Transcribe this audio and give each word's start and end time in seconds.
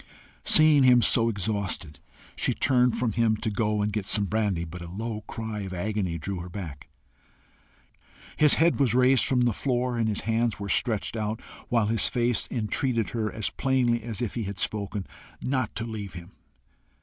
Seeing 0.43 0.81
him 0.81 1.03
so 1.03 1.29
exhausted, 1.29 1.99
she 2.35 2.55
turned 2.55 2.97
from 2.97 3.11
him 3.11 3.37
to 3.37 3.51
go 3.51 3.83
and 3.83 3.93
get 3.93 4.07
some 4.07 4.25
brandy, 4.25 4.63
but 4.65 4.81
a 4.81 4.87
low 4.89 5.21
cry 5.27 5.59
of 5.59 5.75
agony 5.75 6.17
drew 6.17 6.39
her 6.39 6.49
back. 6.49 6.89
His 8.35 8.55
head 8.55 8.79
was 8.79 8.95
raised 8.95 9.23
from 9.25 9.41
the 9.41 9.53
floor 9.53 9.99
and 9.99 10.09
his 10.09 10.21
hands 10.21 10.59
were 10.59 10.69
stretched 10.69 11.15
out, 11.15 11.39
while 11.69 11.85
his 11.85 12.09
face 12.09 12.47
entreated 12.49 13.09
her, 13.11 13.31
as 13.31 13.51
plainly 13.51 14.01
as 14.01 14.23
if 14.23 14.33
he 14.33 14.45
had 14.45 14.57
spoken, 14.57 15.05
not 15.39 15.75
to 15.75 15.85
leave 15.85 16.13
him. 16.13 16.31